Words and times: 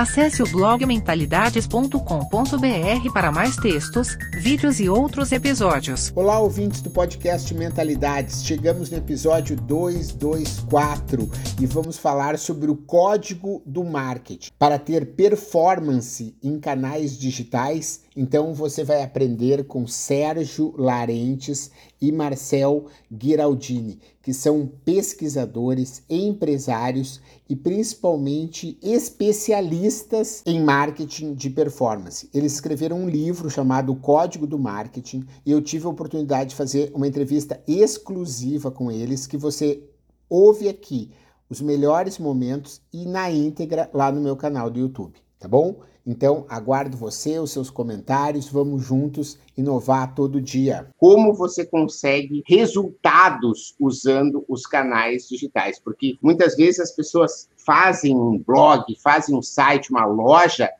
Acesse 0.00 0.42
o 0.42 0.46
blog 0.46 0.86
mentalidades.com.br 0.86 3.12
para 3.12 3.30
mais 3.30 3.54
textos, 3.56 4.16
vídeos 4.32 4.80
e 4.80 4.88
outros 4.88 5.30
episódios. 5.30 6.10
Olá, 6.16 6.38
ouvintes 6.38 6.80
do 6.80 6.88
podcast 6.88 7.52
Mentalidades. 7.52 8.42
Chegamos 8.42 8.88
no 8.88 8.96
episódio 8.96 9.56
224 9.56 11.30
e 11.60 11.66
vamos 11.66 11.98
falar 11.98 12.38
sobre 12.38 12.70
o 12.70 12.76
código 12.76 13.62
do 13.66 13.84
marketing. 13.84 14.48
Para 14.58 14.78
ter 14.78 15.04
performance 15.04 16.34
em 16.42 16.58
canais 16.58 17.18
digitais, 17.18 18.00
então 18.20 18.52
você 18.52 18.84
vai 18.84 19.02
aprender 19.02 19.64
com 19.64 19.86
Sérgio 19.86 20.74
Larentes 20.76 21.70
e 21.98 22.12
Marcel 22.12 22.84
Giraldini, 23.10 23.98
que 24.22 24.34
são 24.34 24.70
pesquisadores, 24.84 26.02
empresários 26.06 27.18
e 27.48 27.56
principalmente 27.56 28.78
especialistas 28.82 30.42
em 30.44 30.62
marketing 30.62 31.32
de 31.32 31.48
performance. 31.48 32.28
Eles 32.34 32.52
escreveram 32.52 32.98
um 32.98 33.08
livro 33.08 33.48
chamado 33.48 33.96
Código 33.96 34.46
do 34.46 34.58
Marketing 34.58 35.24
e 35.46 35.50
eu 35.50 35.62
tive 35.62 35.86
a 35.86 35.90
oportunidade 35.90 36.50
de 36.50 36.56
fazer 36.56 36.92
uma 36.94 37.08
entrevista 37.08 37.58
exclusiva 37.66 38.70
com 38.70 38.92
eles 38.92 39.26
que 39.26 39.38
você 39.38 39.82
ouve 40.28 40.68
aqui 40.68 41.10
os 41.48 41.62
melhores 41.62 42.18
momentos 42.18 42.82
e 42.92 43.06
na 43.06 43.30
íntegra 43.30 43.88
lá 43.94 44.12
no 44.12 44.20
meu 44.20 44.36
canal 44.36 44.68
do 44.68 44.78
YouTube, 44.78 45.14
tá 45.40 45.48
bom? 45.48 45.80
Então, 46.06 46.44
aguardo 46.48 46.96
você, 46.96 47.38
os 47.38 47.50
seus 47.50 47.70
comentários, 47.70 48.48
vamos 48.48 48.84
juntos 48.84 49.38
inovar 49.56 50.14
todo 50.14 50.40
dia. 50.40 50.88
Como 50.96 51.32
você 51.32 51.64
consegue 51.64 52.42
resultados 52.46 53.74
usando 53.78 54.44
os 54.48 54.66
canais 54.66 55.28
digitais? 55.28 55.78
Porque 55.78 56.16
muitas 56.22 56.56
vezes 56.56 56.80
as 56.80 56.90
pessoas 56.90 57.48
fazem 57.56 58.14
um 58.14 58.38
blog, 58.38 58.84
fazem 59.02 59.36
um 59.36 59.42
site, 59.42 59.90
uma 59.90 60.04
loja 60.04 60.70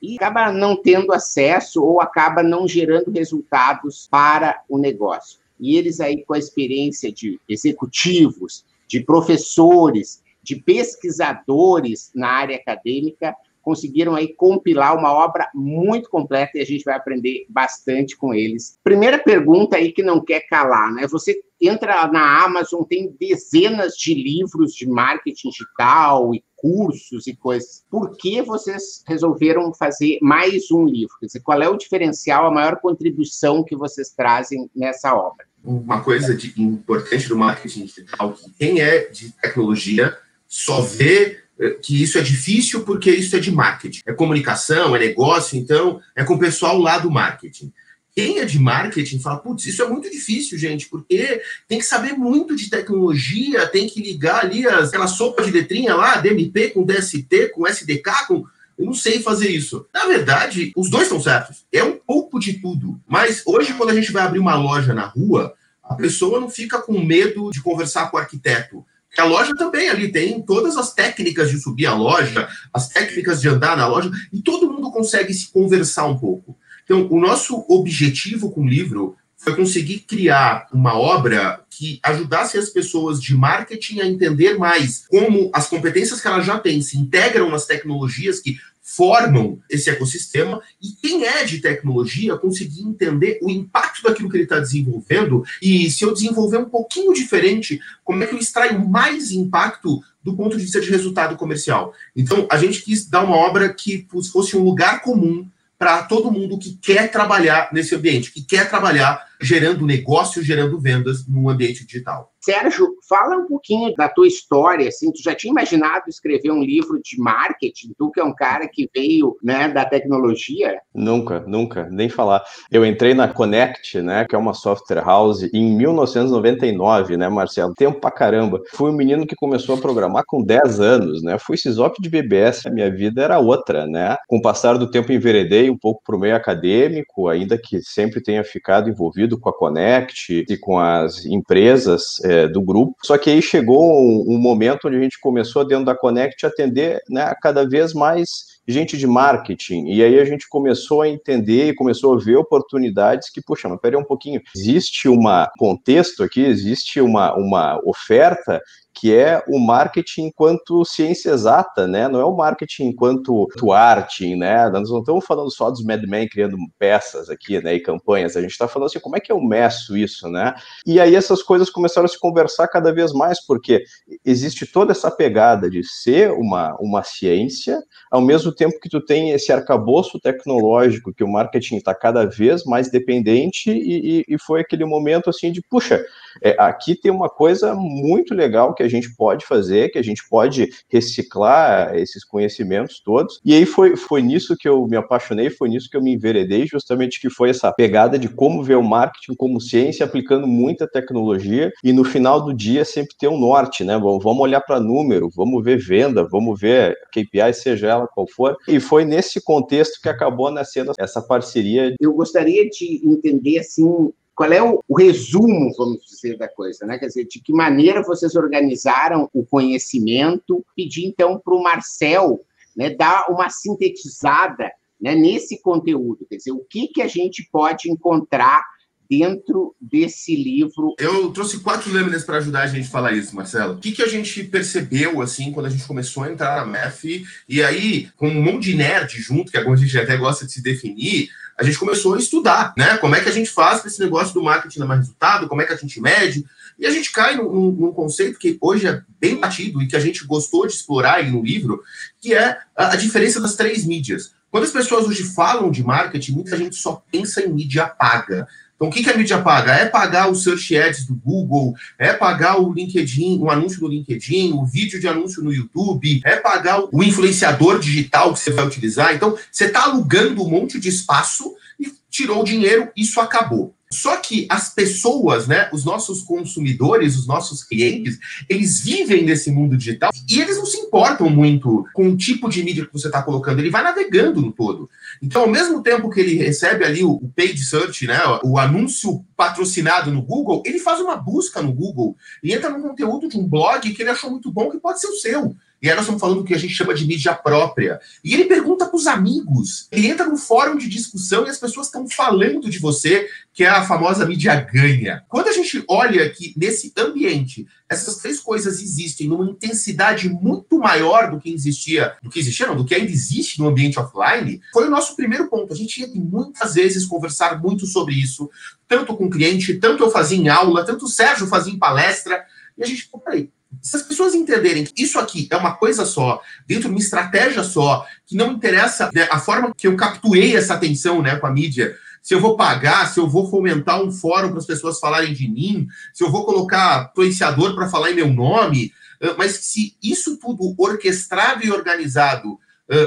e 0.00 0.16
acaba 0.16 0.52
não 0.52 0.76
tendo 0.76 1.12
acesso 1.12 1.82
ou 1.82 2.00
acaba 2.00 2.42
não 2.42 2.68
gerando 2.68 3.10
resultados 3.10 4.06
para 4.10 4.62
o 4.68 4.78
negócio. 4.78 5.40
E 5.58 5.76
eles 5.76 6.00
aí 6.00 6.22
com 6.24 6.34
a 6.34 6.38
experiência 6.38 7.10
de 7.10 7.40
executivos, 7.48 8.64
de 8.86 9.00
professores, 9.00 10.22
de 10.42 10.56
pesquisadores 10.56 12.10
na 12.14 12.28
área 12.28 12.56
acadêmica, 12.56 13.34
conseguiram 13.66 14.14
aí 14.14 14.32
compilar 14.32 14.96
uma 14.96 15.12
obra 15.12 15.50
muito 15.52 16.08
completa 16.08 16.52
e 16.54 16.60
a 16.60 16.64
gente 16.64 16.84
vai 16.84 16.94
aprender 16.94 17.46
bastante 17.48 18.16
com 18.16 18.32
eles. 18.32 18.78
Primeira 18.84 19.18
pergunta 19.18 19.76
aí 19.76 19.90
que 19.90 20.04
não 20.04 20.24
quer 20.24 20.46
calar, 20.46 20.94
né? 20.94 21.04
Você 21.08 21.42
entra 21.60 22.06
na 22.06 22.44
Amazon, 22.44 22.84
tem 22.84 23.12
dezenas 23.18 23.94
de 23.94 24.14
livros 24.14 24.72
de 24.72 24.88
marketing 24.88 25.50
digital 25.50 26.32
e 26.32 26.44
cursos 26.54 27.26
e 27.26 27.34
coisas. 27.34 27.84
Por 27.90 28.16
que 28.16 28.40
vocês 28.40 29.02
resolveram 29.04 29.74
fazer 29.74 30.20
mais 30.22 30.70
um 30.70 30.84
livro? 30.84 31.16
Quer 31.18 31.26
dizer, 31.26 31.40
qual 31.40 31.60
é 31.60 31.68
o 31.68 31.76
diferencial, 31.76 32.46
a 32.46 32.52
maior 32.52 32.76
contribuição 32.76 33.64
que 33.64 33.74
vocês 33.74 34.10
trazem 34.10 34.70
nessa 34.76 35.12
obra? 35.12 35.44
Uma 35.64 36.00
coisa 36.04 36.36
de, 36.36 36.54
importante 36.62 37.28
do 37.28 37.36
marketing 37.36 37.86
digital, 37.86 38.32
que 38.32 38.48
quem 38.56 38.80
é 38.80 39.08
de 39.08 39.32
tecnologia 39.32 40.16
só 40.46 40.80
vê 40.82 41.45
que 41.82 42.02
isso 42.02 42.18
é 42.18 42.22
difícil 42.22 42.84
porque 42.84 43.10
isso 43.10 43.34
é 43.34 43.38
de 43.38 43.50
marketing. 43.50 44.02
É 44.06 44.12
comunicação, 44.12 44.94
é 44.94 44.98
negócio, 44.98 45.58
então 45.58 46.00
é 46.14 46.22
com 46.24 46.34
o 46.34 46.38
pessoal 46.38 46.78
lá 46.78 46.98
do 46.98 47.10
marketing. 47.10 47.72
Quem 48.14 48.38
é 48.38 48.46
de 48.46 48.58
marketing 48.58 49.18
fala, 49.18 49.38
putz, 49.38 49.66
isso 49.66 49.82
é 49.82 49.88
muito 49.88 50.10
difícil, 50.10 50.58
gente, 50.58 50.88
porque 50.88 51.42
tem 51.68 51.78
que 51.78 51.84
saber 51.84 52.14
muito 52.14 52.56
de 52.56 52.70
tecnologia, 52.70 53.66
tem 53.66 53.86
que 53.86 54.00
ligar 54.00 54.44
ali 54.44 54.66
as, 54.66 54.88
aquela 54.88 55.06
sopa 55.06 55.42
de 55.42 55.50
letrinha 55.50 55.94
lá, 55.94 56.16
DMP 56.16 56.70
com 56.70 56.82
DST, 56.82 57.50
com 57.54 57.66
SDK, 57.66 58.26
com. 58.26 58.44
Eu 58.78 58.84
não 58.84 58.94
sei 58.94 59.20
fazer 59.20 59.50
isso. 59.50 59.86
Na 59.92 60.06
verdade, 60.06 60.72
os 60.76 60.90
dois 60.90 61.04
estão 61.04 61.20
certos. 61.20 61.64
É 61.72 61.82
um 61.82 61.98
pouco 61.98 62.38
de 62.38 62.54
tudo. 62.54 63.00
Mas 63.06 63.42
hoje, 63.46 63.72
quando 63.74 63.90
a 63.90 63.94
gente 63.94 64.12
vai 64.12 64.22
abrir 64.22 64.38
uma 64.38 64.54
loja 64.54 64.92
na 64.92 65.06
rua, 65.06 65.54
a 65.82 65.94
pessoa 65.94 66.40
não 66.40 66.50
fica 66.50 66.78
com 66.80 66.98
medo 67.02 67.50
de 67.50 67.62
conversar 67.62 68.10
com 68.10 68.18
o 68.18 68.20
arquiteto 68.20 68.84
a 69.20 69.24
loja 69.24 69.54
também 69.56 69.88
ali 69.88 70.10
tem 70.10 70.42
todas 70.42 70.76
as 70.76 70.92
técnicas 70.92 71.50
de 71.50 71.58
subir 71.58 71.86
a 71.86 71.94
loja, 71.94 72.48
as 72.72 72.88
técnicas 72.88 73.40
de 73.40 73.48
andar 73.48 73.76
na 73.76 73.86
loja, 73.86 74.10
e 74.32 74.40
todo 74.40 74.70
mundo 74.70 74.90
consegue 74.90 75.32
se 75.32 75.52
conversar 75.52 76.06
um 76.06 76.18
pouco. 76.18 76.56
Então, 76.84 77.06
o 77.10 77.20
nosso 77.20 77.64
objetivo 77.68 78.50
com 78.50 78.62
o 78.62 78.68
livro 78.68 79.16
foi 79.36 79.54
conseguir 79.54 80.00
criar 80.00 80.66
uma 80.72 80.98
obra 80.98 81.60
que 81.70 82.00
ajudasse 82.02 82.58
as 82.58 82.70
pessoas 82.70 83.20
de 83.20 83.34
marketing 83.34 84.00
a 84.00 84.06
entender 84.06 84.58
mais 84.58 85.06
como 85.08 85.50
as 85.52 85.68
competências 85.68 86.20
que 86.20 86.26
elas 86.26 86.46
já 86.46 86.58
têm 86.58 86.80
se 86.80 86.96
integram 86.96 87.50
nas 87.50 87.66
tecnologias 87.66 88.40
que 88.40 88.58
formam 88.88 89.58
esse 89.68 89.90
ecossistema 89.90 90.62
e 90.80 90.90
quem 91.02 91.24
é 91.24 91.44
de 91.44 91.58
tecnologia 91.58 92.36
conseguir 92.36 92.82
entender 92.82 93.36
o 93.42 93.50
impacto 93.50 94.04
daquilo 94.04 94.30
que 94.30 94.36
ele 94.36 94.44
está 94.44 94.60
desenvolvendo 94.60 95.44
e 95.60 95.90
se 95.90 96.04
eu 96.04 96.14
desenvolver 96.14 96.58
um 96.58 96.70
pouquinho 96.70 97.12
diferente, 97.12 97.80
como 98.04 98.22
é 98.22 98.26
que 98.28 98.34
eu 98.34 98.38
extraio 98.38 98.88
mais 98.88 99.32
impacto 99.32 100.00
do 100.22 100.36
ponto 100.36 100.56
de 100.56 100.62
vista 100.62 100.80
de 100.80 100.88
resultado 100.88 101.36
comercial. 101.36 101.92
Então, 102.14 102.46
a 102.48 102.56
gente 102.58 102.82
quis 102.82 103.08
dar 103.08 103.24
uma 103.24 103.36
obra 103.36 103.74
que 103.74 104.06
fosse 104.32 104.56
um 104.56 104.62
lugar 104.62 105.02
comum 105.02 105.48
para 105.76 106.04
todo 106.04 106.30
mundo 106.30 106.58
que 106.58 106.78
quer 106.80 107.10
trabalhar 107.10 107.68
nesse 107.72 107.94
ambiente, 107.94 108.32
que 108.32 108.42
quer 108.42 108.68
trabalhar 108.68 109.26
gerando 109.40 109.84
negócio, 109.84 110.42
gerando 110.42 110.80
vendas 110.80 111.26
no 111.26 111.50
ambiente 111.50 111.84
digital. 111.84 112.32
Sérgio, 112.46 112.94
fala 113.08 113.38
um 113.38 113.46
pouquinho 113.48 113.92
da 113.96 114.08
tua 114.08 114.28
história, 114.28 114.86
assim, 114.86 115.10
tu 115.10 115.20
já 115.20 115.34
tinha 115.34 115.50
imaginado 115.50 116.04
escrever 116.08 116.52
um 116.52 116.62
livro 116.62 117.00
de 117.02 117.18
marketing? 117.18 117.92
Tu 117.98 118.10
que 118.12 118.20
é 118.20 118.24
um 118.24 118.32
cara 118.32 118.68
que 118.72 118.88
veio, 118.94 119.36
né, 119.42 119.68
da 119.68 119.84
tecnologia? 119.84 120.80
Nunca, 120.96 121.44
nunca, 121.46 121.88
nem 121.90 122.08
falar. 122.08 122.42
Eu 122.72 122.84
entrei 122.84 123.12
na 123.12 123.28
Connect, 123.28 124.00
né, 124.00 124.24
que 124.24 124.34
é 124.34 124.38
uma 124.38 124.54
software 124.54 125.04
house, 125.04 125.42
em 125.52 125.76
1999, 125.76 127.18
né, 127.18 127.28
Marcelo? 127.28 127.74
Tempo 127.74 128.00
pra 128.00 128.10
caramba. 128.10 128.62
Fui 128.72 128.90
um 128.90 128.94
menino 128.94 129.26
que 129.26 129.36
começou 129.36 129.76
a 129.76 129.78
programar 129.78 130.24
com 130.26 130.42
10 130.42 130.80
anos, 130.80 131.22
né? 131.22 131.38
Fui 131.38 131.58
sysop 131.58 132.00
de 132.00 132.08
BBS, 132.08 132.66
a 132.66 132.70
minha 132.70 132.90
vida 132.90 133.22
era 133.22 133.38
outra, 133.38 133.86
né? 133.86 134.16
Com 134.26 134.38
o 134.38 134.42
passar 134.42 134.78
do 134.78 134.90
tempo 134.90 135.12
enveredei 135.12 135.68
um 135.68 135.76
pouco 135.76 136.02
pro 136.02 136.18
meio 136.18 136.34
acadêmico, 136.34 137.28
ainda 137.28 137.58
que 137.58 137.82
sempre 137.82 138.22
tenha 138.22 138.42
ficado 138.42 138.88
envolvido 138.88 139.38
com 139.38 139.50
a 139.50 139.52
Connect 139.56 140.46
e 140.48 140.56
com 140.56 140.78
as 140.78 141.26
empresas 141.26 142.18
é, 142.24 142.48
do 142.48 142.62
grupo. 142.62 142.96
Só 143.04 143.18
que 143.18 143.28
aí 143.28 143.42
chegou 143.42 143.84
um, 143.84 144.34
um, 144.34 144.38
momento 144.38 144.88
onde 144.88 144.96
a 144.96 145.02
gente 145.02 145.20
começou 145.20 145.66
dentro 145.66 145.84
da 145.84 145.94
Connect 145.94 146.46
a 146.46 146.48
atender 146.48 147.00
né, 147.10 147.34
cada 147.42 147.68
vez 147.68 147.92
mais 147.92 148.56
gente 148.66 148.96
de 148.96 149.06
marketing. 149.06 149.86
E 149.86 150.02
aí 150.02 150.18
a 150.18 150.24
gente 150.24 150.48
começou 150.48 150.85
a 151.02 151.08
entender 151.08 151.68
e 151.68 151.74
começou 151.74 152.14
a 152.14 152.18
ver 152.18 152.36
oportunidades 152.36 153.30
que, 153.30 153.40
puxa, 153.40 153.68
mas 153.68 153.80
peraí 153.80 153.98
um 153.98 154.04
pouquinho, 154.04 154.40
existe 154.54 155.08
um 155.08 155.20
contexto 155.58 156.22
aqui, 156.22 156.44
existe 156.44 157.00
uma, 157.00 157.34
uma 157.34 157.80
oferta 157.84 158.60
que 158.98 159.14
é 159.14 159.44
o 159.46 159.58
marketing 159.58 160.28
enquanto 160.28 160.82
ciência 160.86 161.30
exata, 161.30 161.86
né? 161.86 162.08
Não 162.08 162.18
é 162.18 162.24
o 162.24 162.34
marketing 162.34 162.84
enquanto 162.84 163.46
arte, 163.70 164.34
né? 164.34 164.70
Nós 164.70 164.88
não 164.88 165.00
estamos 165.00 165.24
falando 165.26 165.50
só 165.50 165.70
dos 165.70 165.84
Mad 165.84 166.02
Men 166.04 166.26
criando 166.26 166.56
peças 166.78 167.28
aqui, 167.28 167.62
né? 167.62 167.74
E 167.74 167.80
campanhas. 167.80 168.36
A 168.36 168.40
gente 168.40 168.52
está 168.52 168.66
falando 168.66 168.86
assim, 168.86 168.98
como 168.98 169.14
é 169.14 169.20
que 169.20 169.30
eu 169.30 169.38
meço 169.38 169.94
isso, 169.98 170.30
né? 170.30 170.54
E 170.86 170.98
aí 170.98 171.14
essas 171.14 171.42
coisas 171.42 171.68
começaram 171.68 172.06
a 172.06 172.08
se 172.08 172.18
conversar 172.18 172.68
cada 172.68 172.90
vez 172.90 173.12
mais, 173.12 173.44
porque 173.44 173.84
existe 174.24 174.64
toda 174.64 174.92
essa 174.92 175.10
pegada 175.10 175.68
de 175.68 175.84
ser 175.84 176.30
uma, 176.32 176.74
uma 176.80 177.02
ciência, 177.02 177.78
ao 178.10 178.22
mesmo 178.22 178.50
tempo 178.50 178.80
que 178.80 178.88
tu 178.88 179.04
tem 179.04 179.30
esse 179.32 179.52
arcabouço 179.52 180.18
tecnológico 180.18 181.12
que 181.12 181.22
o 181.22 181.28
marketing 181.28 181.76
está 181.76 181.94
cada 181.94 182.24
vez 182.24 182.64
mais 182.64 182.90
dependente 182.90 183.70
e, 183.70 184.20
e, 184.20 184.24
e, 184.26 184.38
foi 184.38 184.62
aquele 184.62 184.86
momento 184.86 185.28
assim 185.28 185.52
de, 185.52 185.60
puxa, 185.60 186.02
é, 186.42 186.54
aqui 186.58 186.94
tem 186.94 187.10
uma 187.10 187.28
coisa 187.28 187.74
muito 187.74 188.34
legal 188.34 188.74
que 188.74 188.82
a 188.82 188.88
gente 188.88 189.14
pode 189.16 189.44
fazer, 189.46 189.90
que 189.90 189.98
a 189.98 190.02
gente 190.02 190.22
pode 190.28 190.68
reciclar 190.88 191.94
esses 191.96 192.24
conhecimentos 192.24 193.00
todos. 193.00 193.40
E 193.44 193.54
aí 193.54 193.66
foi, 193.66 193.96
foi 193.96 194.22
nisso 194.22 194.56
que 194.56 194.68
eu 194.68 194.86
me 194.86 194.96
apaixonei, 194.96 195.50
foi 195.50 195.68
nisso 195.68 195.88
que 195.90 195.96
eu 195.96 196.02
me 196.02 196.14
enveredei, 196.14 196.66
justamente 196.66 197.20
que 197.20 197.30
foi 197.30 197.50
essa 197.50 197.72
pegada 197.72 198.18
de 198.18 198.28
como 198.28 198.62
ver 198.62 198.76
o 198.76 198.82
marketing 198.82 199.34
como 199.36 199.60
ciência, 199.60 200.04
aplicando 200.04 200.46
muita 200.46 200.86
tecnologia, 200.86 201.72
e 201.82 201.92
no 201.92 202.04
final 202.04 202.40
do 202.40 202.54
dia 202.54 202.84
sempre 202.84 203.16
ter 203.18 203.28
um 203.28 203.38
norte, 203.38 203.84
né? 203.84 203.98
Vamos 203.98 204.38
olhar 204.38 204.60
para 204.60 204.80
número, 204.80 205.28
vamos 205.34 205.62
ver 205.64 205.78
venda, 205.78 206.26
vamos 206.28 206.58
ver 206.58 206.96
KPI, 207.12 207.54
seja 207.54 207.88
ela 207.88 208.06
qual 208.06 208.26
for. 208.28 208.56
E 208.68 208.80
foi 208.80 209.04
nesse 209.04 209.42
contexto 209.42 210.00
que 210.00 210.08
acabou 210.08 210.50
nascendo 210.50 210.92
essa 210.98 211.20
parceria. 211.20 211.94
Eu 212.00 212.12
gostaria 212.12 212.68
de 212.68 213.00
entender, 213.04 213.58
assim, 213.58 214.12
qual 214.36 214.52
é 214.52 214.62
o, 214.62 214.84
o, 214.86 214.98
resumo, 214.98 215.72
vamos 215.78 216.04
dizer, 216.04 216.36
da 216.36 216.46
coisa, 216.46 216.84
né? 216.84 216.98
Quer 216.98 217.06
dizer, 217.06 217.24
de 217.24 217.40
que 217.40 217.54
maneira 217.54 218.02
vocês 218.02 218.36
organizaram 218.36 219.30
o 219.32 219.44
conhecimento? 219.44 220.62
Pedir, 220.76 221.06
então, 221.06 221.40
para 221.42 221.54
o 221.54 221.62
Marcel 221.62 222.44
né, 222.76 222.90
dar 222.90 223.30
uma 223.30 223.48
sintetizada 223.48 224.70
né, 225.00 225.14
nesse 225.14 225.60
conteúdo, 225.62 226.26
quer 226.28 226.36
dizer, 226.36 226.52
o 226.52 226.64
que, 226.68 226.88
que 226.88 227.00
a 227.00 227.08
gente 227.08 227.48
pode 227.50 227.90
encontrar 227.90 228.62
dentro 229.10 229.74
desse 229.80 230.34
livro. 230.34 230.94
Eu 230.98 231.30
trouxe 231.30 231.60
quatro 231.60 231.92
lâminas 231.92 232.24
para 232.24 232.38
ajudar 232.38 232.62
a 232.62 232.66
gente 232.66 232.88
a 232.88 232.90
falar 232.90 233.12
isso, 233.12 233.34
Marcelo. 233.34 233.74
O 233.74 233.78
que, 233.78 233.92
que 233.92 234.02
a 234.02 234.08
gente 234.08 234.44
percebeu, 234.44 235.20
assim, 235.20 235.52
quando 235.52 235.66
a 235.66 235.70
gente 235.70 235.86
começou 235.86 236.22
a 236.22 236.30
entrar 236.30 236.56
na 236.56 236.66
MEF, 236.66 237.24
e 237.48 237.62
aí, 237.62 238.08
com 238.16 238.28
um 238.28 238.42
monte 238.42 238.70
de 238.70 238.76
nerd 238.76 239.20
junto, 239.20 239.50
que 239.50 239.58
agora 239.58 239.74
a 239.74 239.80
gente 239.80 239.98
até 239.98 240.16
gosta 240.16 240.46
de 240.46 240.52
se 240.52 240.62
definir, 240.62 241.28
a 241.58 241.64
gente 241.64 241.78
começou 241.78 242.14
a 242.14 242.18
estudar, 242.18 242.74
né? 242.76 242.98
Como 242.98 243.14
é 243.14 243.20
que 243.20 243.28
a 243.28 243.32
gente 243.32 243.50
faz 243.50 243.80
para 243.80 243.88
esse 243.88 244.00
negócio 244.00 244.34
do 244.34 244.42
marketing 244.42 244.80
dar 244.80 244.86
mais 244.86 245.00
resultado, 245.00 245.48
como 245.48 245.62
é 245.62 245.66
que 245.66 245.72
a 245.72 245.76
gente 245.76 246.00
mede, 246.00 246.44
e 246.78 246.86
a 246.86 246.90
gente 246.90 247.10
cai 247.10 247.36
num, 247.36 247.72
num, 247.72 247.92
conceito 247.92 248.38
que 248.38 248.58
hoje 248.60 248.86
é 248.86 249.02
bem 249.18 249.40
batido 249.40 249.82
e 249.82 249.86
que 249.86 249.96
a 249.96 250.00
gente 250.00 250.26
gostou 250.26 250.66
de 250.66 250.74
explorar 250.74 251.14
aí 251.14 251.30
no 251.30 251.42
livro, 251.42 251.82
que 252.20 252.34
é 252.34 252.58
a, 252.76 252.92
a 252.92 252.96
diferença 252.96 253.40
das 253.40 253.56
três 253.56 253.86
mídias. 253.86 254.34
Quando 254.50 254.64
as 254.64 254.70
pessoas 254.70 255.06
hoje 255.06 255.22
falam 255.22 255.70
de 255.70 255.82
marketing, 255.82 256.32
muita 256.32 256.56
gente 256.56 256.76
só 256.76 257.02
pensa 257.10 257.42
em 257.42 257.52
mídia 257.52 257.86
paga. 257.86 258.46
Então, 258.76 258.88
o 258.88 258.90
que, 258.90 259.02
que 259.02 259.10
a 259.10 259.16
mídia 259.16 259.40
paga? 259.40 259.72
É 259.72 259.86
pagar 259.86 260.30
o 260.30 260.34
search 260.34 260.76
ads 260.76 261.06
do 261.06 261.14
Google, 261.14 261.74
é 261.98 262.12
pagar 262.12 262.60
o 262.60 262.72
LinkedIn, 262.72 263.38
o 263.38 263.50
anúncio 263.50 263.80
no 263.80 263.88
LinkedIn, 263.88 264.52
o 264.52 264.64
vídeo 264.66 265.00
de 265.00 265.08
anúncio 265.08 265.42
no 265.42 265.52
YouTube, 265.52 266.20
é 266.24 266.36
pagar 266.36 266.84
o 266.92 267.02
influenciador 267.02 267.78
digital 267.78 268.32
que 268.32 268.38
você 268.38 268.50
vai 268.50 268.66
utilizar. 268.66 269.14
Então, 269.14 269.36
você 269.50 269.64
está 269.64 269.84
alugando 269.84 270.44
um 270.44 270.48
monte 270.48 270.78
de 270.78 270.90
espaço 270.90 271.54
e 271.80 271.90
tirou 272.10 272.42
o 272.42 272.44
dinheiro, 272.44 272.90
isso 272.96 273.20
acabou. 273.20 273.75
Só 273.90 274.16
que 274.16 274.46
as 274.50 274.74
pessoas, 274.74 275.46
né, 275.46 275.68
os 275.72 275.84
nossos 275.84 276.22
consumidores, 276.22 277.16
os 277.16 277.26
nossos 277.26 277.62
clientes, 277.62 278.18
eles 278.48 278.80
vivem 278.80 279.24
nesse 279.24 279.50
mundo 279.50 279.76
digital 279.76 280.10
e 280.28 280.40
eles 280.40 280.56
não 280.56 280.66
se 280.66 280.78
importam 280.78 281.30
muito 281.30 281.84
com 281.94 282.08
o 282.08 282.16
tipo 282.16 282.48
de 282.48 282.64
mídia 282.64 282.84
que 282.84 282.92
você 282.92 283.06
está 283.06 283.22
colocando. 283.22 283.60
Ele 283.60 283.70
vai 283.70 283.82
navegando 283.82 284.40
no 284.40 284.52
todo. 284.52 284.90
Então, 285.22 285.42
ao 285.42 285.48
mesmo 285.48 285.82
tempo 285.82 286.10
que 286.10 286.20
ele 286.20 286.34
recebe 286.34 286.84
ali 286.84 287.04
o, 287.04 287.30
paid 287.36 287.58
search, 287.58 288.06
né, 288.06 288.18
o 288.42 288.58
anúncio 288.58 289.24
patrocinado 289.36 290.10
no 290.10 290.22
Google, 290.22 290.62
ele 290.66 290.78
faz 290.78 291.00
uma 291.00 291.16
busca 291.16 291.62
no 291.62 291.72
Google 291.72 292.16
e 292.42 292.52
entra 292.52 292.70
num 292.70 292.82
conteúdo 292.82 293.28
de 293.28 293.38
um 293.38 293.46
blog 293.46 293.88
que 293.92 294.02
ele 294.02 294.10
achou 294.10 294.30
muito 294.30 294.50
bom, 294.50 294.70
que 294.70 294.78
pode 294.78 295.00
ser 295.00 295.08
o 295.08 295.16
seu. 295.16 295.56
E 295.80 295.88
aí 295.88 295.94
nós 295.94 296.04
estamos 296.04 296.20
falando 296.20 296.38
do 296.38 296.44
que 296.44 296.54
a 296.54 296.58
gente 296.58 296.74
chama 296.74 296.94
de 296.94 297.06
mídia 297.06 297.34
própria. 297.34 298.00
E 298.24 298.32
ele 298.34 298.46
pergunta 298.46 298.86
para 298.86 298.96
os 298.96 299.06
amigos. 299.06 299.88
Ele 299.92 300.08
entra 300.08 300.26
no 300.26 300.36
fórum 300.36 300.76
de 300.76 300.88
discussão 300.88 301.46
e 301.46 301.50
as 301.50 301.58
pessoas 301.58 301.86
estão 301.86 302.08
falando 302.08 302.70
de 302.70 302.78
você, 302.78 303.28
que 303.52 303.62
é 303.62 303.68
a 303.68 303.84
famosa 303.84 304.24
mídia 304.24 304.54
ganha. 304.60 305.22
Quando 305.28 305.48
a 305.48 305.52
gente 305.52 305.84
olha 305.88 306.28
que 306.30 306.54
nesse 306.56 306.92
ambiente 306.96 307.66
essas 307.88 308.16
três 308.16 308.40
coisas 308.40 308.82
existem 308.82 309.28
numa 309.28 309.48
intensidade 309.48 310.28
muito 310.28 310.78
maior 310.78 311.30
do 311.30 311.38
que 311.38 311.52
existia, 311.52 312.14
do 312.22 312.30
que 312.30 312.40
existia, 312.40 312.66
não, 312.66 312.76
do 312.76 312.84
que 312.84 312.94
ainda 312.94 313.10
existe 313.10 313.60
no 313.60 313.68
ambiente 313.68 313.98
offline, 313.98 314.60
foi 314.72 314.86
o 314.86 314.90
nosso 314.90 315.14
primeiro 315.14 315.48
ponto. 315.48 315.72
A 315.72 315.76
gente 315.76 316.00
ia 316.00 316.08
muitas 316.14 316.74
vezes 316.74 317.06
conversar 317.06 317.60
muito 317.62 317.86
sobre 317.86 318.14
isso, 318.14 318.50
tanto 318.88 319.14
com 319.16 319.26
o 319.26 319.30
cliente, 319.30 319.74
tanto 319.74 320.02
eu 320.02 320.10
fazia 320.10 320.38
em 320.38 320.48
aula, 320.48 320.84
tanto 320.84 321.04
o 321.04 321.08
Sérgio 321.08 321.46
fazia 321.46 321.72
em 321.72 321.78
palestra, 321.78 322.44
e 322.76 322.82
a 322.82 322.86
gente, 322.86 323.08
peraí, 323.24 323.50
se 323.82 323.96
as 323.96 324.02
pessoas 324.02 324.34
entenderem 324.34 324.84
que 324.84 325.02
isso 325.02 325.18
aqui 325.18 325.48
é 325.50 325.56
uma 325.56 325.74
coisa 325.74 326.04
só, 326.04 326.40
dentro 326.66 326.84
de 326.84 326.90
uma 326.90 326.98
estratégia 326.98 327.62
só, 327.62 328.06
que 328.24 328.36
não 328.36 328.52
interessa 328.52 329.10
né, 329.12 329.28
a 329.30 329.38
forma 329.38 329.74
que 329.74 329.86
eu 329.86 329.96
capturei 329.96 330.56
essa 330.56 330.74
atenção 330.74 331.22
né, 331.22 331.36
com 331.36 331.46
a 331.46 331.50
mídia, 331.50 331.96
se 332.22 332.34
eu 332.34 332.40
vou 332.40 332.56
pagar, 332.56 333.06
se 333.08 333.20
eu 333.20 333.28
vou 333.28 333.48
fomentar 333.48 334.02
um 334.02 334.10
fórum 334.10 334.48
para 334.48 334.58
as 334.58 334.66
pessoas 334.66 334.98
falarem 334.98 335.32
de 335.32 335.48
mim, 335.48 335.86
se 336.12 336.24
eu 336.24 336.30
vou 336.30 336.44
colocar 336.44 337.10
influenciador 337.12 337.74
para 337.74 337.88
falar 337.88 338.10
em 338.10 338.16
meu 338.16 338.32
nome, 338.32 338.92
mas 339.38 339.52
se 339.52 339.96
isso 340.02 340.36
tudo 340.36 340.74
orquestrado 340.76 341.64
e 341.64 341.70
organizado, 341.70 342.58